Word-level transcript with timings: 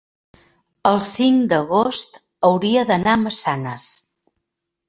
el 0.91 1.01
cinc 1.07 1.43
d'agost 1.51 2.19
hauria 2.49 2.87
d'anar 2.93 3.15
a 3.19 3.23
Massanes. 3.27 3.87